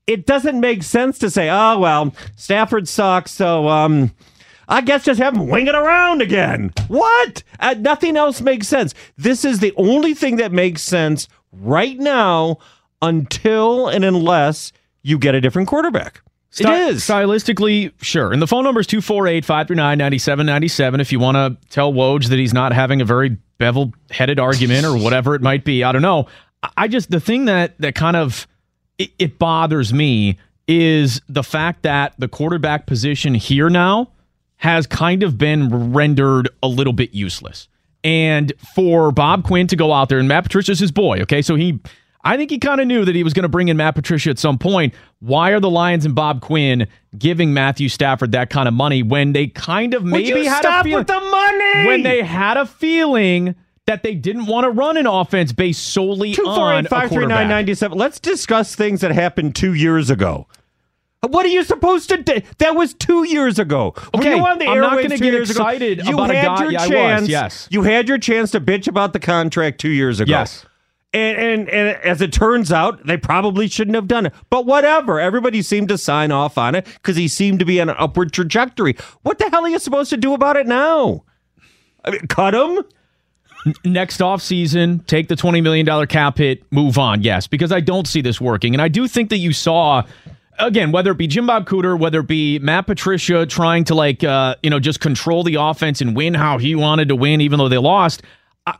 it 0.08 0.26
doesn't 0.26 0.58
make 0.58 0.82
sense 0.82 1.18
to 1.18 1.30
say, 1.30 1.48
oh, 1.50 1.78
well, 1.78 2.14
Stafford 2.34 2.88
sucks, 2.88 3.30
so, 3.30 3.68
um, 3.68 4.12
I 4.68 4.82
guess 4.82 5.04
just 5.04 5.20
have 5.20 5.34
him 5.34 5.48
wing 5.48 5.66
it 5.66 5.74
around 5.74 6.20
again. 6.20 6.72
What? 6.88 7.42
Uh, 7.58 7.74
nothing 7.78 8.16
else 8.16 8.40
makes 8.40 8.68
sense. 8.68 8.94
This 9.16 9.44
is 9.44 9.60
the 9.60 9.72
only 9.76 10.12
thing 10.12 10.36
that 10.36 10.52
makes 10.52 10.82
sense 10.82 11.28
right 11.52 11.98
now 11.98 12.58
until 13.02 13.88
and 13.88 14.04
unless 14.04 14.72
you 15.02 15.18
get 15.18 15.34
a 15.34 15.40
different 15.40 15.68
quarterback. 15.68 16.20
Sty- 16.50 16.74
it 16.88 16.88
is. 16.88 17.04
Stylistically, 17.04 17.92
sure. 18.00 18.32
And 18.32 18.40
the 18.40 18.46
phone 18.46 18.64
number 18.64 18.80
is 18.80 18.86
248 18.86 19.44
539 19.44 19.98
9797 19.98 21.00
if 21.00 21.12
you 21.12 21.20
want 21.20 21.36
to 21.36 21.68
tell 21.70 21.92
Woj 21.92 22.28
that 22.28 22.38
he's 22.38 22.54
not 22.54 22.72
having 22.72 23.00
a 23.00 23.04
very 23.04 23.36
bevel 23.58 23.92
headed 24.10 24.38
argument 24.38 24.84
or 24.86 24.96
whatever 24.96 25.34
it 25.34 25.42
might 25.42 25.64
be. 25.64 25.84
I 25.84 25.92
don't 25.92 26.02
know. 26.02 26.26
I- 26.76 26.88
just, 26.88 27.10
the 27.10 27.20
thing 27.20 27.44
that, 27.44 27.78
that 27.80 27.94
kind 27.94 28.16
of 28.16 28.46
it, 28.98 29.10
it 29.18 29.38
bothers 29.38 29.92
me 29.92 30.38
is 30.66 31.20
the 31.28 31.42
fact 31.42 31.82
that 31.82 32.14
the 32.18 32.28
quarterback 32.28 32.86
position 32.86 33.34
here 33.34 33.70
now 33.70 34.10
has 34.56 34.86
kind 34.86 35.22
of 35.22 35.38
been 35.38 35.92
rendered 35.92 36.48
a 36.62 36.68
little 36.68 36.92
bit 36.92 37.14
useless. 37.14 37.68
And 38.04 38.52
for 38.74 39.12
Bob 39.12 39.44
Quinn 39.44 39.66
to 39.68 39.76
go 39.76 39.92
out 39.92 40.08
there, 40.08 40.18
and 40.18 40.28
Matt 40.28 40.44
Patricia's 40.44 40.78
his 40.78 40.90
boy, 40.92 41.20
okay? 41.22 41.42
So 41.42 41.54
he, 41.54 41.78
I 42.24 42.36
think 42.36 42.50
he 42.50 42.58
kind 42.58 42.80
of 42.80 42.86
knew 42.86 43.04
that 43.04 43.14
he 43.14 43.22
was 43.22 43.32
going 43.32 43.44
to 43.44 43.48
bring 43.48 43.68
in 43.68 43.76
Matt 43.76 43.94
Patricia 43.94 44.30
at 44.30 44.38
some 44.38 44.58
point. 44.58 44.92
Why 45.20 45.50
are 45.50 45.60
the 45.60 45.70
Lions 45.70 46.04
and 46.04 46.14
Bob 46.14 46.40
Quinn 46.40 46.86
giving 47.16 47.54
Matthew 47.54 47.88
Stafford 47.88 48.32
that 48.32 48.50
kind 48.50 48.66
of 48.68 48.74
money 48.74 49.02
when 49.02 49.32
they 49.32 49.46
kind 49.46 49.94
of 49.94 50.04
maybe 50.04 50.44
had 50.44 50.58
stop 50.60 50.80
a 50.80 50.84
feeling 50.84 50.98
with 50.98 51.06
the 51.06 51.20
money? 51.20 51.86
when 51.86 52.02
they 52.02 52.22
had 52.22 52.56
a 52.56 52.66
feeling 52.66 53.54
that 53.86 54.02
they 54.02 54.14
didn't 54.14 54.46
want 54.46 54.64
to 54.64 54.70
run 54.70 54.96
an 54.96 55.06
offense 55.06 55.52
based 55.52 55.82
solely 55.92 56.34
Two 56.34 56.42
four 56.44 56.72
on 56.72 56.80
eight 56.80 56.86
a 56.86 56.88
five 56.88 57.08
three 57.08 57.18
nine 57.20 57.28
quarterback? 57.28 57.48
ninety 57.48 57.74
seven. 57.74 57.96
Let's 57.96 58.20
discuss 58.20 58.74
things 58.74 59.00
that 59.00 59.12
happened 59.12 59.54
two 59.54 59.74
years 59.74 60.10
ago. 60.10 60.46
What 61.26 61.44
are 61.46 61.48
you 61.48 61.64
supposed 61.64 62.10
to 62.10 62.18
do? 62.22 62.40
That 62.58 62.76
was 62.76 62.94
two 62.94 63.24
years 63.26 63.58
ago. 63.58 63.94
Okay, 64.14 64.36
you 64.36 64.44
on 64.46 64.58
the 64.58 64.66
I'm 64.66 64.78
not 64.80 64.96
gonna 65.02 65.08
get 65.18 65.20
years 65.32 65.50
ago? 65.50 65.62
excited 65.62 66.04
You 66.06 66.14
about 66.14 66.30
a 66.30 66.36
had 66.36 66.46
guy- 66.46 66.62
your 66.62 66.72
yeah, 66.72 66.78
I 66.80 66.82
was, 66.84 66.90
chance. 66.90 67.28
yes. 67.28 67.68
you 67.70 67.82
had 67.82 68.08
your 68.08 68.18
chance 68.18 68.50
to 68.52 68.60
bitch 68.60 68.86
about 68.86 69.12
the 69.12 69.18
contract 69.20 69.80
two 69.80 69.88
years 69.88 70.20
ago. 70.20 70.30
Yes. 70.30 70.64
And, 71.14 71.38
and 71.38 71.68
and 71.70 71.96
as 72.04 72.20
it 72.20 72.32
turns 72.34 72.70
out, 72.70 73.06
they 73.06 73.16
probably 73.16 73.66
shouldn't 73.68 73.94
have 73.94 74.08
done 74.08 74.26
it. 74.26 74.34
But 74.50 74.66
whatever. 74.66 75.18
Everybody 75.18 75.62
seemed 75.62 75.88
to 75.88 75.96
sign 75.96 76.30
off 76.30 76.58
on 76.58 76.74
it 76.74 76.84
because 76.84 77.16
he 77.16 77.28
seemed 77.28 77.60
to 77.60 77.64
be 77.64 77.80
on 77.80 77.88
an 77.88 77.96
upward 77.98 78.32
trajectory. 78.32 78.94
What 79.22 79.38
the 79.38 79.48
hell 79.48 79.64
are 79.64 79.68
you 79.68 79.78
supposed 79.78 80.10
to 80.10 80.18
do 80.18 80.34
about 80.34 80.56
it 80.56 80.66
now? 80.66 81.24
I 82.04 82.10
mean, 82.10 82.26
cut 82.28 82.54
him? 82.54 82.84
next 83.84 84.20
offseason, 84.20 85.06
take 85.06 85.28
the 85.28 85.34
$20 85.34 85.62
million 85.62 86.06
cap 86.06 86.38
hit, 86.38 86.70
move 86.72 86.98
on. 86.98 87.22
Yes, 87.22 87.46
because 87.46 87.72
I 87.72 87.80
don't 87.80 88.06
see 88.06 88.20
this 88.20 88.40
working. 88.40 88.74
And 88.74 88.82
I 88.82 88.88
do 88.88 89.08
think 89.08 89.30
that 89.30 89.38
you 89.38 89.52
saw, 89.52 90.04
again, 90.58 90.92
whether 90.92 91.12
it 91.12 91.18
be 91.18 91.26
Jim 91.26 91.46
Bob 91.46 91.66
Cooter, 91.68 91.98
whether 91.98 92.20
it 92.20 92.26
be 92.26 92.58
Matt 92.58 92.86
Patricia 92.86 93.46
trying 93.46 93.84
to, 93.84 93.94
like, 93.94 94.24
uh, 94.24 94.56
you 94.62 94.70
know, 94.70 94.80
just 94.80 95.00
control 95.00 95.42
the 95.42 95.56
offense 95.56 96.00
and 96.00 96.16
win 96.16 96.34
how 96.34 96.58
he 96.58 96.74
wanted 96.74 97.08
to 97.08 97.16
win, 97.16 97.40
even 97.40 97.58
though 97.58 97.68
they 97.68 97.78
lost. 97.78 98.22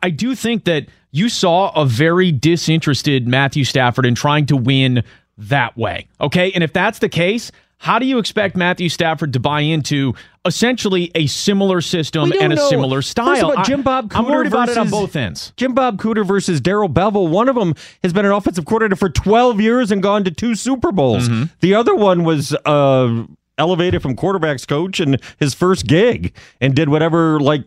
I, 0.01 0.09
do 0.09 0.35
think 0.35 0.65
that 0.65 0.87
you 1.11 1.29
saw 1.29 1.71
a 1.71 1.85
very 1.85 2.31
disinterested 2.31 3.27
Matthew 3.27 3.63
Stafford 3.63 4.05
in 4.05 4.15
trying 4.15 4.45
to 4.47 4.57
win 4.57 5.03
that 5.37 5.77
way. 5.77 6.07
Okay. 6.19 6.51
And 6.51 6.63
if 6.63 6.73
that's 6.73 6.99
the 6.99 7.09
case, 7.09 7.51
how 7.77 7.97
do 7.97 8.05
you 8.05 8.17
expect 8.17 8.57
Matthew 8.57 8.89
Stafford 8.89 9.31
to 9.33 9.39
buy 9.39 9.61
into 9.61 10.13
essentially 10.45 11.11
a 11.15 11.27
similar 11.27 11.79
system 11.79 12.33
and 12.33 12.51
a 12.51 12.57
know. 12.57 12.69
similar 12.69 13.01
style? 13.01 13.57
I- 13.57 13.63
Jim 13.63 13.83
Bob 13.83 14.11
I'm 14.13 14.25
worried 14.25 14.47
about 14.47 14.67
it 14.67 14.77
on 14.77 14.89
both 14.89 15.15
ends. 15.15 15.53
Jim 15.55 15.73
Bob 15.73 15.97
Cooter 15.97 16.25
versus 16.25 16.59
Darrell 16.59 16.89
Bevell. 16.89 17.29
One 17.29 17.47
of 17.47 17.55
them 17.55 17.73
has 18.03 18.11
been 18.11 18.25
an 18.25 18.33
offensive 18.33 18.65
coordinator 18.65 18.97
for 18.97 19.09
12 19.09 19.61
years 19.61 19.91
and 19.91 20.03
gone 20.03 20.25
to 20.25 20.31
two 20.31 20.55
Super 20.55 20.91
Bowls. 20.91 21.29
Mm-hmm. 21.29 21.45
The 21.61 21.73
other 21.73 21.95
one 21.95 22.25
was 22.25 22.53
uh, 22.65 23.23
elevated 23.57 24.01
from 24.01 24.15
quarterbacks 24.15 24.67
coach 24.67 24.99
and 24.99 25.21
his 25.39 25.53
first 25.53 25.87
gig 25.87 26.33
and 26.59 26.75
did 26.75 26.89
whatever, 26.89 27.39
like, 27.39 27.63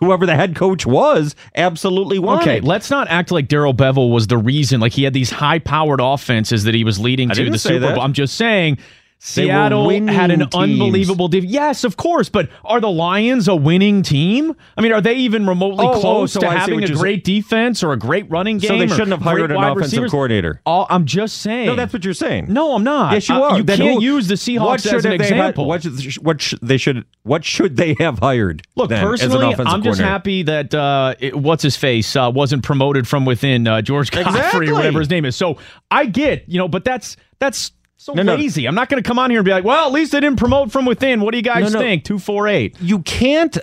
whoever 0.00 0.26
the 0.26 0.34
head 0.34 0.56
coach 0.56 0.84
was, 0.86 1.34
absolutely 1.54 2.18
wanted. 2.18 2.42
Okay, 2.42 2.60
let's 2.60 2.90
not 2.90 3.08
act 3.08 3.30
like 3.30 3.48
Darrell 3.48 3.74
Bevell 3.74 4.10
was 4.10 4.26
the 4.26 4.38
reason. 4.38 4.80
Like 4.80 4.92
he 4.92 5.04
had 5.04 5.12
these 5.12 5.30
high-powered 5.30 6.00
offenses 6.00 6.64
that 6.64 6.74
he 6.74 6.84
was 6.84 6.98
leading 6.98 7.30
to 7.30 7.50
the 7.50 7.58
Super 7.58 7.78
that. 7.80 7.94
Bowl. 7.94 8.04
I'm 8.04 8.12
just 8.12 8.36
saying. 8.36 8.78
Seattle 9.24 9.88
had 10.08 10.32
an 10.32 10.48
unbelievable 10.52 11.28
div- 11.28 11.44
Yes, 11.44 11.84
of 11.84 11.96
course, 11.96 12.28
but 12.28 12.48
are 12.64 12.80
the 12.80 12.90
Lions 12.90 13.46
a 13.46 13.54
winning 13.54 14.02
team? 14.02 14.56
I 14.76 14.80
mean, 14.80 14.92
are 14.92 15.00
they 15.00 15.14
even 15.14 15.46
remotely 15.46 15.86
Oh, 15.86 15.92
oh, 15.94 16.00
close 16.00 16.32
so 16.32 16.40
to 16.40 16.48
I 16.48 16.54
having 16.56 16.82
a 16.82 16.88
great 16.88 17.22
defense 17.22 17.84
or 17.84 17.92
a 17.92 17.96
great 17.96 18.28
running 18.28 18.58
game? 18.58 18.68
So 18.68 18.78
they 18.78 18.88
shouldn't 18.88 19.10
have 19.12 19.22
hired 19.22 19.52
an 19.52 19.56
offensive 19.58 19.76
receivers? 19.92 20.10
coordinator. 20.10 20.60
All, 20.66 20.88
I'm 20.90 21.06
just 21.06 21.38
saying. 21.38 21.66
No, 21.66 21.76
that's 21.76 21.92
what 21.92 22.04
you're 22.04 22.14
saying. 22.14 22.46
No, 22.52 22.74
I'm 22.74 22.82
not. 22.82 23.12
Yes, 23.12 23.28
you 23.28 23.36
Uh, 23.36 23.40
are. 23.42 23.56
you 23.58 23.62
Then 23.62 23.78
can't 23.78 23.94
who- 24.00 24.02
use 24.04 24.26
the 24.26 24.34
Seahawks 24.34 24.84
as 24.86 25.02
should 25.02 25.06
an 25.06 25.20
had- 25.20 25.56
what 25.56 25.82
should, 25.84 26.14
what 26.16 26.40
sh- 26.40 26.54
they 26.60 26.76
should 26.76 27.04
what 27.22 27.44
should 27.44 27.76
they 27.76 27.94
have 28.00 28.18
hired? 28.18 28.62
Look, 28.74 28.88
then, 28.88 29.04
personally, 29.04 29.54
I'm 29.56 29.84
just 29.84 30.00
happy 30.00 30.42
that 30.42 30.74
uh, 30.74 31.14
it, 31.20 31.36
what's 31.38 31.62
his 31.62 31.76
face 31.76 32.16
uh, 32.16 32.28
wasn't 32.34 32.64
promoted 32.64 33.06
from 33.06 33.24
within 33.24 33.68
uh, 33.68 33.82
George 33.82 34.10
Godfrey 34.10 34.32
Exactly. 34.40 34.68
or 34.70 34.74
whatever 34.74 34.98
his 34.98 35.10
name 35.10 35.24
is. 35.24 35.36
So 35.36 35.58
I 35.92 36.06
get, 36.06 36.48
you 36.48 36.58
know, 36.58 36.66
but 36.66 36.84
that's 36.84 37.16
that's 37.38 37.70
so 38.02 38.12
No, 38.14 38.22
no. 38.22 38.34
lazy. 38.34 38.66
I'm 38.66 38.74
not 38.74 38.88
going 38.88 39.02
to 39.02 39.06
come 39.06 39.18
on 39.18 39.30
here 39.30 39.38
and 39.38 39.44
be 39.44 39.52
like, 39.52 39.64
well, 39.64 39.86
at 39.86 39.92
least 39.92 40.12
they 40.12 40.20
didn't 40.20 40.38
promote 40.38 40.72
from 40.72 40.84
within. 40.86 41.20
What 41.20 41.30
do 41.30 41.36
you 41.38 41.42
guys 41.42 41.72
No, 41.72 41.78
no. 41.78 41.84
think? 41.84 42.04
Two 42.04 42.18
four 42.18 42.48
eight. 42.48 42.76
You 42.80 42.98
can't. 43.00 43.56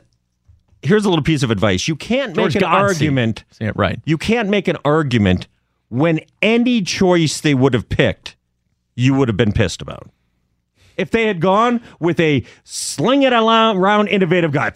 Here's 0.82 1.04
a 1.04 1.10
little 1.10 1.24
piece 1.24 1.44
of 1.44 1.52
advice. 1.52 1.88
You 1.90 1.96
can't 1.98 2.34
George 2.34 2.56
make 2.56 2.64
an 2.64 2.70
Godsey. 2.70 2.74
argument. 2.74 3.44
It 3.60 3.76
right. 3.76 4.00
You 4.06 4.18
can't 4.18 4.48
make 4.50 4.68
an 4.70 4.78
argument 4.86 5.48
when 5.90 6.22
any 6.42 6.82
choice 6.82 7.42
they 7.42 7.54
would 7.54 7.74
have 7.74 7.90
picked, 7.90 8.38
you 8.96 9.14
would 9.16 9.28
have 9.28 9.36
been 9.38 9.52
pissed 9.52 9.82
about. 9.82 10.10
If 10.96 11.12
they 11.12 11.26
had 11.28 11.42
gone 11.42 11.82
with 12.00 12.20
a 12.20 12.46
sling 12.64 13.24
it 13.24 13.34
around 13.34 14.08
innovative 14.08 14.52
guy, 14.54 14.72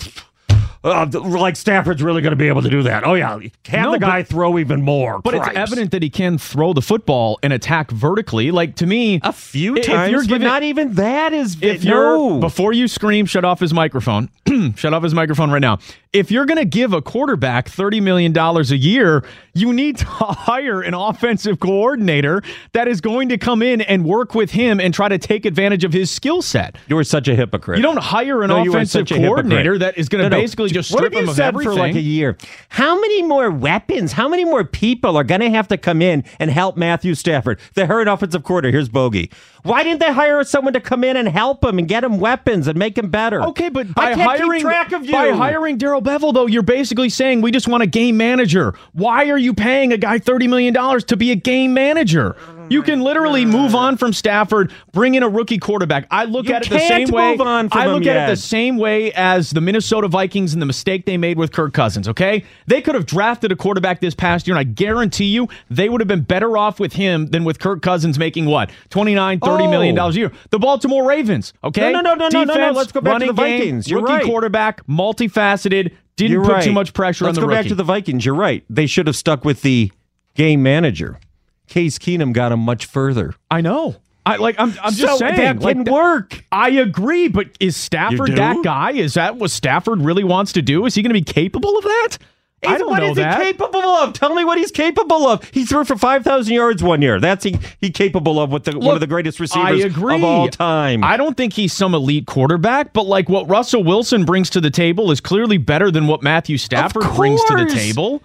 uh, 0.84 1.08
like 1.14 1.56
Stafford's 1.56 2.02
really 2.04 2.22
going 2.22 2.32
to 2.32 2.36
be 2.38 2.48
able 2.48 2.62
to 2.62 2.70
do 2.70 2.84
that. 2.84 3.06
Oh 3.06 3.14
yeah, 3.14 3.40
can 3.64 3.84
No, 3.84 3.92
the 3.94 4.00
guy 4.00 4.22
but- 4.22 4.28
throw 4.30 4.58
even 4.58 4.82
more. 4.82 5.20
But 5.22 5.34
it's 5.36 5.48
evident 5.56 5.92
that 5.92 6.04
he 6.04 6.10
can 6.10 6.38
throw 6.38 6.74
the 6.74 6.82
football 6.82 7.40
and 7.42 7.54
attack 7.54 7.92
vertically. 7.92 8.52
Like 8.52 8.76
to 8.78 8.86
me, 8.86 9.20
a 9.24 9.32
few 9.34 9.76
if 9.78 9.86
times, 9.86 10.12
you're 10.12 10.22
but 10.22 10.28
giving- 10.28 10.48
not 10.48 10.64
even 10.64 10.94
that 10.96 11.34
is. 11.34 11.58
if 11.62 11.84
no. 11.84 12.32
you're 12.32 12.40
before 12.42 12.74
you 12.74 12.88
scream, 12.88 13.26
shut 13.26 13.46
off 13.46 13.60
his 13.60 13.74
microphone. 13.74 14.30
shut 14.76 14.94
off 14.94 15.04
his 15.04 15.14
microphone 15.14 15.52
right 15.52 15.60
now. 15.62 15.80
If 16.14 16.30
you're 16.30 16.46
going 16.46 16.60
to 16.60 16.66
give 16.66 16.94
a 16.94 17.02
quarterback 17.02 17.68
thirty 17.68 18.00
million 18.00 18.32
dollars 18.34 18.72
a 18.72 18.78
year, 18.78 19.24
you 19.56 19.74
need 19.74 19.98
to 19.98 20.06
hire 20.08 20.82
an 20.82 20.94
offensive 20.94 21.60
coordinator 21.60 22.44
that 22.74 22.88
is 22.88 23.02
going 23.02 23.30
to 23.30 23.38
come 23.40 23.64
in 23.64 23.82
and 23.82 24.06
work 24.06 24.36
with 24.36 24.52
him 24.52 24.80
and 24.80 24.94
try 24.94 25.10
to 25.10 25.18
take 25.18 25.46
advantage 25.46 25.84
of 25.84 25.92
his 25.92 26.12
skill 26.12 26.44
set. 26.44 26.76
You 26.88 27.00
are 27.00 27.04
such 27.04 27.28
a 27.28 27.36
hypocrite. 27.36 27.78
You 27.78 27.84
don't 27.84 27.98
hire 27.98 28.44
an 28.44 28.50
No, 28.50 28.62
offensive 28.62 29.08
such 29.08 29.12
a 29.12 29.16
hypocrite. 29.16 29.28
coordinator 29.46 29.78
that 29.80 29.98
is 29.98 30.08
going 30.08 30.24
to 30.24 30.30
No, 30.30 30.38
no. 30.38 30.42
basically 30.42 30.70
just 30.70 30.92
what 30.92 31.00
strip 31.00 31.14
have 31.14 31.24
him 31.24 31.30
of 31.30 31.40
everything. 31.40 31.74
for 31.74 31.80
like 31.80 31.96
a 31.96 32.00
year. 32.00 32.38
How 32.70 33.00
many 33.00 33.24
more 33.24 33.50
weapons? 33.50 34.12
How 34.12 34.30
many 34.30 34.46
more 34.46 34.64
people 34.64 35.18
are 35.18 35.24
going 35.24 35.42
to 35.42 35.50
have 35.50 35.68
to 35.70 35.78
come 35.78 36.04
in 36.04 36.24
and 36.40 36.52
help 36.52 36.78
Matthew 36.78 37.16
Stafford? 37.16 37.60
The 37.74 37.88
hurried 37.88 38.08
offensive 38.08 38.44
coordinator. 38.44 38.78
Here's 38.78 38.90
Bogey. 38.90 39.32
Why 39.64 39.82
didn't 39.84 40.02
they 40.02 40.12
hire 40.14 40.44
someone 40.44 40.74
to 40.74 40.82
come 40.82 41.04
in 41.04 41.16
and 41.18 41.28
help 41.28 41.64
him 41.64 41.80
and 41.80 41.88
get 41.88 42.04
him 42.04 42.20
weapons 42.20 42.68
and 42.68 42.78
make 42.78 42.98
him 42.98 43.10
better? 43.10 43.42
Okay, 43.42 43.70
but 43.70 43.96
by 43.96 44.14
hiring 44.14 44.62
track 44.62 44.92
of 44.92 45.06
you. 45.06 45.12
by 45.14 45.30
hiring 45.32 45.78
Darrell 45.78 46.02
Bevell, 46.04 46.34
though, 46.34 46.48
you're 46.48 46.62
basically 46.64 47.10
saying 47.10 47.42
we 47.42 47.52
just 47.52 47.68
want 47.68 47.84
a 47.84 47.88
game 47.88 48.18
manager. 48.18 48.76
Why 48.94 49.30
are 49.30 49.38
you 49.38 49.54
paying 49.54 49.94
a 49.94 49.98
guy 49.98 50.20
thirty 50.20 50.48
million 50.48 50.74
dollars 50.74 51.04
to 51.06 51.18
be 51.18 51.32
a 51.32 51.36
game 51.36 51.74
manager? 51.74 52.36
Oh 52.64 52.68
you 52.70 52.82
can 52.84 53.02
literally 53.02 53.46
move 53.46 53.76
on 53.76 53.98
from 53.98 54.14
Stafford, 54.14 54.72
bring 54.92 55.16
in 55.16 55.24
a 55.24 55.30
rookie 55.30 55.58
quarterback. 55.58 56.08
I 56.12 56.26
look 56.26 56.48
You 56.48 56.54
at 56.56 56.66
it 56.66 56.70
the 56.70 56.78
can't 56.80 57.08
same 57.08 57.16
way. 57.16 57.32
move 57.32 57.42
on 57.42 57.70
from 57.70 57.82
I 57.82 57.86
look 57.88 58.06
at 58.06 58.28
it 58.28 58.32
the 58.32 58.38
same 58.38 58.78
way 58.78 59.12
as 59.14 59.52
the 59.52 59.62
Minnesota 59.62 60.08
Vikings 60.08 60.54
and 60.54 60.62
the 60.62 60.66
mistake 60.66 61.06
they 61.06 61.18
made 61.18 61.38
with 61.38 61.52
Kirk 61.52 61.74
Cousins. 61.74 62.08
Okay, 62.08 62.44
they 62.68 62.82
could 62.82 62.96
have 62.96 63.06
drafted 63.06 63.52
a 63.52 63.56
quarterback 63.56 64.00
this 64.02 64.16
past 64.16 64.48
year, 64.48 64.56
and 64.56 64.60
I 64.60 64.64
guarantee 64.64 65.26
you 65.26 65.48
they 65.70 65.90
would 65.90 66.02
have 66.02 66.08
been 66.08 66.22
better 66.24 66.58
off 66.58 66.80
with 66.80 66.94
him 66.94 67.28
than 67.28 67.44
with 67.44 67.60
Kirk 67.60 67.82
Cousins 67.82 68.18
making 68.18 68.46
what 68.46 68.72
29 68.90 69.40
30 69.40 69.68
million 69.68 69.96
dollars 69.96 70.16
a 70.16 70.20
year. 70.20 70.32
The 70.50 70.60
Baltimore 70.60 71.08
Ravens. 71.08 71.54
Okay, 71.64 71.92
No, 71.92 72.02
no, 72.02 72.14
no, 72.16 72.28
no, 72.30 72.44
no, 72.44 72.44
no, 72.44 72.54
no. 72.56 72.72
Let's 72.72 72.92
go 72.92 73.02
back 73.02 73.20
to 73.20 73.28
the 73.28 73.34
game, 73.34 73.60
Vikings. 73.60 73.90
You're 73.90 74.02
rookie 74.02 74.14
right. 74.14 74.26
quarterback, 74.26 74.86
multifaceted. 74.88 75.92
Didn't 76.16 76.32
You're 76.32 76.44
put 76.44 76.54
right. 76.54 76.64
too 76.64 76.72
much 76.74 76.94
pressure 76.94 77.26
Let's 77.26 77.38
on 77.38 77.42
the 77.42 77.48
go 77.48 77.52
rookie. 77.54 77.64
back 77.64 77.70
to 77.70 77.76
the 77.76 77.84
Vikings. 77.84 78.26
You're 78.26 78.36
right. 78.36 78.64
They 78.70 78.86
should 78.86 79.08
have 79.08 79.16
stuck 79.16 79.44
with 79.44 79.64
the 79.64 79.92
game 80.36 80.62
manager. 80.62 81.20
Case 81.68 81.98
Keenum 81.98 82.34
got 82.34 82.52
him 82.52 82.60
much 82.60 82.86
further. 82.86 83.34
I 83.50 83.62
know. 83.62 83.96
I 84.26 84.38
like. 84.38 84.56
I'm. 84.58 84.74
I'm 84.82 84.94
just 84.94 85.14
So 85.14 85.18
saying 85.18 85.36
that 85.36 85.60
like, 85.60 85.84
can 85.84 85.92
work. 85.94 86.44
I 86.52 86.70
agree, 86.70 87.28
but 87.28 87.48
is 87.60 87.76
Stafford 87.76 88.36
that 88.36 88.64
guy? 88.64 88.92
Is 88.92 89.16
that 89.16 89.36
what 89.36 89.52
Stafford 89.52 90.00
really 90.00 90.24
wants 90.24 90.54
to 90.54 90.62
do? 90.62 90.86
Is 90.86 90.96
he 90.96 91.02
going 91.02 91.10
to 91.10 91.14
be 91.14 91.24
capable 91.24 91.78
of 91.78 91.84
that? 91.84 92.18
I 92.66 92.78
don't 92.78 92.90
what 92.90 93.00
know 93.00 93.10
is 93.10 93.18
that. 93.18 93.42
he 93.42 93.48
capable 93.52 93.82
of? 93.82 94.14
Tell 94.14 94.34
me 94.34 94.46
what 94.46 94.58
he's 94.58 94.72
capable 94.72 95.28
of. 95.28 95.44
He 95.50 95.66
threw 95.66 95.84
for 95.84 95.98
five 95.98 96.24
thousand 96.24 96.54
yards 96.54 96.82
one 96.82 97.02
year. 97.02 97.20
That's 97.20 97.44
he 97.44 97.60
he 97.82 97.92
capable 97.92 98.40
of 98.40 98.52
with 98.52 98.64
the, 98.64 98.80
one 98.80 98.96
of 98.96 99.02
the 99.02 99.08
greatest 99.08 99.40
I 99.40 99.44
receivers 99.44 99.84
agree. 99.84 100.16
of 100.16 100.24
all 100.24 100.48
time. 100.48 101.04
I 101.04 101.18
don't 101.18 101.36
think 101.36 101.54
he's 101.54 101.74
some 101.74 101.94
elite 101.94 102.26
quarterback, 102.26 102.94
but 102.94 103.04
like 103.06 103.28
what 103.28 103.50
Russell 103.50 103.84
Wilson 103.84 104.24
brings 104.26 104.50
to 104.52 104.62
the 104.62 104.72
table 104.72 105.12
is 105.12 105.20
clearly 105.20 105.58
better 105.58 105.92
than 105.92 106.08
what 106.08 106.24
Matthew 106.24 106.58
Stafford 106.58 107.04
brings 107.16 107.44
to 107.46 107.56
the 107.58 107.66
table. 107.66 108.24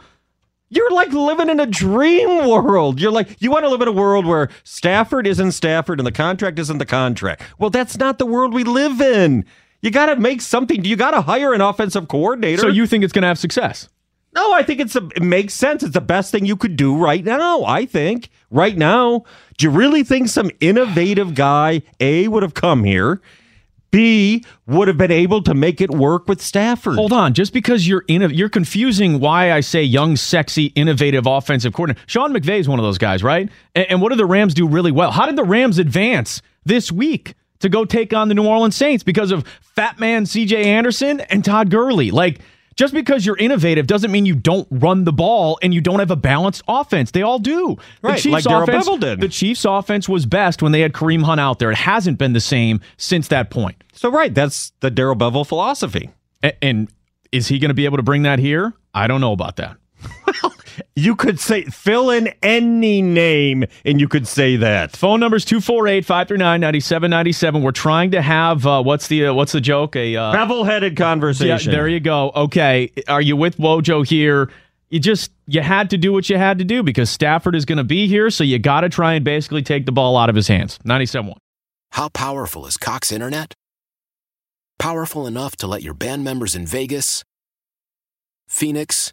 You're 0.71 0.91
like 0.91 1.13
living 1.13 1.49
in 1.49 1.61
a 1.61 1.67
dream 1.67 2.49
world. 2.49 3.01
You're 3.01 3.11
like 3.11 3.41
you 3.41 3.51
want 3.51 3.65
to 3.65 3.71
live 3.71 3.81
in 3.81 3.89
a 3.89 3.93
world 3.93 4.27
where 4.27 4.49
Stafford 4.65 5.27
isn't 5.27 5.53
Stafford 5.53 5.99
and 6.01 6.07
the 6.07 6.13
contract 6.13 6.59
isn't 6.59 6.79
the 6.79 6.87
contract. 6.87 7.43
Well, 7.59 7.71
that's 7.71 7.97
not 7.97 8.19
the 8.19 8.27
world 8.27 8.53
we 8.53 8.65
live 8.65 9.01
in. 9.01 9.45
You 9.81 9.91
got 9.91 10.07
to 10.07 10.17
make 10.17 10.41
something. 10.41 10.85
You 10.85 10.97
got 10.97 11.13
to 11.13 11.21
hire 11.21 11.55
an 11.55 11.61
offensive 11.61 12.09
coordinator. 12.09 12.63
So 12.63 12.69
you 12.69 12.87
think 12.87 13.05
it's 13.05 13.13
going 13.13 13.23
to 13.23 13.29
have 13.29 13.39
success? 13.39 13.89
No, 14.35 14.53
I 14.53 14.63
think 14.63 14.81
it's 14.81 14.95
a, 14.95 15.09
it 15.17 15.23
makes 15.23 15.55
sense. 15.55 15.83
It's 15.83 15.95
the 15.95 16.01
best 16.01 16.31
thing 16.31 16.45
you 16.45 16.57
could 16.57 16.77
do 16.77 16.97
right 16.97 17.25
now. 17.25 17.65
I 17.65 17.87
think 17.87 18.29
right 18.51 18.77
now. 18.77 19.25
Do 19.57 19.67
you 19.67 19.71
really 19.71 20.05
think 20.05 20.29
some 20.29 20.51
innovative 20.61 21.35
guy 21.35 21.83
A 21.99 22.29
would 22.29 22.43
have 22.43 22.55
come 22.55 22.85
here? 22.85 23.21
B 23.91 24.45
would 24.67 24.89
have 24.89 24.99
been 24.99 25.11
able 25.11 25.43
to 25.43 25.55
make 25.55 25.81
it 25.81 25.91
work 25.91 26.29
with 26.29 26.43
Stafford. 26.43 26.97
Hold 26.97 27.13
on, 27.13 27.35
just 27.35 27.53
because 27.53 27.89
you're 27.89 28.05
in, 28.09 28.23
you're 28.31 28.49
confusing 28.49 29.21
why 29.21 29.53
I 29.53 29.61
say 29.61 29.83
young, 29.83 30.17
sexy, 30.17 30.67
innovative 30.75 31.27
offensive 31.27 31.73
coordinator. 31.73 32.05
Sean 32.07 32.33
McVay 32.33 32.59
is 32.59 32.69
one 32.69 32.79
of 32.79 32.85
those 32.85 32.99
guys, 32.99 33.23
right? 33.23 33.49
And, 33.75 33.87
and 33.91 34.03
what 34.03 34.11
did 34.11 34.19
the 34.19 34.27
Rams 34.27 34.55
do 34.55 34.67
really 34.67 34.93
well? 34.93 35.11
How 35.11 35.27
did 35.27 35.37
the 35.37 35.45
Rams 35.45 35.79
advance 35.79 36.43
this 36.65 36.93
week 36.93 37.35
to 37.61 37.69
go 37.69 37.85
take 37.85 38.13
on 38.13 38.29
the 38.29 38.35
New 38.35 38.47
Orleans 38.47 38.77
Saints 38.77 39.03
because 39.03 39.31
of 39.31 39.47
Fat 39.61 39.99
Man 39.99 40.27
C.J. 40.27 40.65
Anderson 40.65 41.21
and 41.21 41.45
Todd 41.45 41.71
Gurley? 41.71 42.11
Like. 42.11 42.41
Just 42.79 42.95
because 42.95 43.27
you're 43.27 43.37
innovative 43.37 43.89
doesn't 43.89 44.13
mean 44.13 44.25
you 44.25 44.37
don't 44.37 44.69
run 44.71 45.03
the 45.03 45.13
ball 45.13 45.59
and 45.63 45.75
you 45.75 45.81
don't 45.81 45.99
have 45.99 46.13
a 46.13 46.17
balanced 46.17 46.63
offense. 46.69 47.11
They 47.11 47.23
all 47.23 47.41
do. 47.41 47.77
Right, 48.03 48.15
the 48.15 48.21
Chiefs 48.23 48.47
like 48.47 48.63
offense, 48.69 48.89
did. 49.01 49.21
The 49.21 49.29
Chiefs 49.29 49.65
offense 49.65 50.09
was 50.09 50.27
best 50.27 50.63
when 50.63 50.71
they 50.71 50.79
had 50.81 50.93
Kareem 50.93 51.25
Hunt 51.25 51.41
out 51.41 51.59
there. 51.59 51.73
It 51.73 51.77
hasn't 51.79 52.19
been 52.19 52.35
the 52.35 52.41
same 52.41 52.81
since 52.97 53.27
that 53.29 53.51
point. 53.51 53.83
So 53.95 54.13
right, 54.13 54.33
that's 54.33 54.71
the 54.79 54.93
Darrell 54.93 55.17
Bevell 55.17 55.45
philosophy. 55.45 56.11
A- 56.45 56.65
And 56.65 56.89
is 57.33 57.49
he 57.49 57.59
going 57.59 57.71
to 57.71 57.75
be 57.75 57.85
able 57.85 57.97
to 57.97 58.03
bring 58.05 58.23
that 58.23 58.39
here? 58.39 58.73
I 58.95 59.09
don't 59.09 59.21
know 59.21 59.33
about 59.33 59.57
that. 59.57 59.77
You 60.95 61.15
could 61.15 61.39
say 61.39 61.65
fill 61.65 62.11
in 62.11 62.29
any 62.43 63.03
name 63.03 63.65
and 63.85 64.01
you 64.01 64.09
could 64.09 64.27
say 64.27 64.57
that. 64.57 64.97
Phone 64.97 65.21
numbers 65.21 65.45
248-539-9797. 65.45 67.63
We're 67.63 67.71
trying 67.71 68.11
to 68.13 68.21
have 68.21 68.67
uh, 68.67 68.83
what's 68.83 69.07
the 69.07 69.27
uh, 69.27 69.35
what's 69.35 69.53
the 69.53 69.61
joke? 69.61 69.95
A 69.95 70.17
uh, 70.17 70.33
Bevel-headed 70.33 70.95
yeah, 70.95 71.05
conversation. 71.05 71.71
there 71.71 71.87
you 71.87 72.01
go. 72.01 72.33
Okay, 72.35 72.91
are 73.07 73.21
you 73.21 73.37
with 73.37 73.59
Wojo 73.59 74.05
here? 74.07 74.51
You 74.91 74.99
just 74.99 75.31
you 75.47 75.61
had 75.61 75.91
to 75.91 75.99
do 75.99 76.13
what 76.13 76.29
you 76.29 76.37
had 76.37 76.59
to 76.59 76.65
do 76.65 76.83
because 76.83 77.11
Stafford 77.11 77.55
is 77.55 77.65
going 77.65 77.79
to 77.79 77.85
be 77.85 78.09
here, 78.09 78.31
so 78.31 78.43
you 78.43 78.59
got 78.59 78.81
to 78.81 78.89
try 78.89 79.15
and 79.15 79.25
basically 79.25 79.63
take 79.63 79.87
the 79.87 79.93
ball 79.93 80.17
out 80.17 80.29
of 80.29 80.35
his 80.35 80.49
hands. 80.49 80.79
97-1. 80.85 81.37
How 81.93 82.09
powerful 82.09 82.67
is 82.67 82.77
Cox 82.77 83.13
Internet? 83.13 83.55
Powerful 84.79 85.27
enough 85.27 85.57
to 85.57 85.67
let 85.67 85.83
your 85.83 85.95
band 85.95 86.25
members 86.25 86.57
in 86.57 86.67
Vegas, 86.67 87.23
Phoenix, 88.49 89.13